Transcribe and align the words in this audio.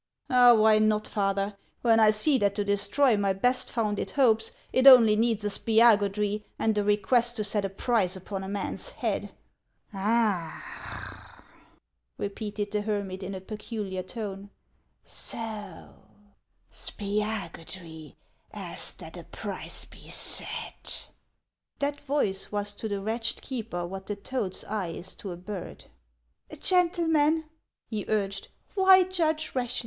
"Oh, 0.31 0.55
why 0.55 0.79
not, 0.79 1.05
Father, 1.07 1.55
when 1.83 1.99
I 1.99 2.09
see 2.09 2.39
that 2.39 2.55
to 2.55 2.63
destroy 2.63 3.15
my 3.17 3.33
best 3.33 3.71
founded 3.71 4.09
hopes 4.09 4.51
it 4.73 4.87
only 4.87 5.15
needs 5.15 5.45
a 5.45 5.49
Spiagudry, 5.49 6.43
and 6.57 6.75
a 6.75 6.83
request 6.83 7.35
to 7.35 7.43
set 7.43 7.65
a 7.65 7.69
price 7.69 8.15
upon 8.15 8.43
a 8.43 8.49
man's 8.49 8.89
head?"" 8.89 9.31
Ah!" 9.93 11.37
repeated 12.17 12.71
the 12.71 12.81
hermit, 12.81 13.21
in 13.21 13.35
a 13.35 13.41
peculiar 13.41 14.01
tone;" 14.01 14.49
so 15.05 15.93
Spiagudry 16.71 18.15
asked 18.51 18.97
that 18.97 19.15
a 19.17 19.23
price 19.25 19.85
be 19.85 20.07
set!" 20.09 20.49
HANS 20.49 21.09
OF 21.09 21.09
ICELAND. 21.77 21.81
163 21.81 21.91
That 21.91 22.01
voice 22.01 22.51
was 22.51 22.73
to 22.73 22.89
the 22.89 23.01
wretched 23.01 23.39
keeper 23.43 23.85
what 23.85 24.07
the 24.07 24.15
toad's 24.15 24.65
eye 24.65 24.87
is 24.87 25.13
to 25.17 25.31
a 25.31 25.37
bird." 25.37 25.85
Gentlemen," 26.59 27.45
he 27.87 28.03
urged," 28.07 28.47
why 28.73 29.03
judge 29.03 29.51
rashly 29.53 29.79